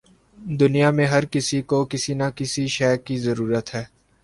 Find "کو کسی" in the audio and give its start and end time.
1.61-2.13